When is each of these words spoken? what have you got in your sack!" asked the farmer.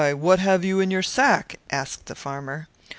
what 0.17 0.39
have 0.39 0.65
you 0.65 0.77
got 0.77 0.81
in 0.81 0.89
your 0.89 1.03
sack!" 1.03 1.59
asked 1.69 2.07
the 2.07 2.15
farmer. 2.15 2.67